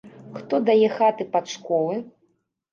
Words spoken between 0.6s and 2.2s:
дае хаты пад школы?